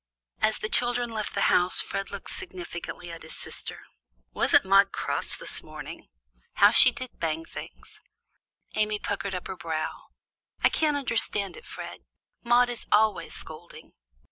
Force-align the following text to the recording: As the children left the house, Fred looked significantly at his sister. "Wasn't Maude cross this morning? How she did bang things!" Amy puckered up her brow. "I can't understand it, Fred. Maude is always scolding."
As 0.41 0.57
the 0.57 0.67
children 0.67 1.11
left 1.11 1.35
the 1.35 1.41
house, 1.53 1.79
Fred 1.79 2.09
looked 2.09 2.31
significantly 2.31 3.11
at 3.11 3.21
his 3.21 3.35
sister. 3.37 3.81
"Wasn't 4.33 4.65
Maude 4.65 4.91
cross 4.91 5.35
this 5.35 5.61
morning? 5.61 6.07
How 6.53 6.71
she 6.71 6.91
did 6.91 7.19
bang 7.19 7.45
things!" 7.45 8.01
Amy 8.73 8.97
puckered 8.97 9.35
up 9.35 9.45
her 9.47 9.55
brow. 9.55 10.07
"I 10.63 10.69
can't 10.69 10.97
understand 10.97 11.55
it, 11.55 11.67
Fred. 11.67 11.99
Maude 12.41 12.69
is 12.71 12.87
always 12.91 13.35
scolding." 13.35 13.93